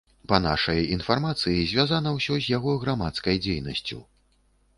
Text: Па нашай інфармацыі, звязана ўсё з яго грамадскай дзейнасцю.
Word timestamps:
Па 0.29 0.37
нашай 0.45 0.79
інфармацыі, 0.95 1.67
звязана 1.73 2.15
ўсё 2.17 2.39
з 2.39 2.45
яго 2.57 2.73
грамадскай 2.85 3.35
дзейнасцю. 3.45 4.01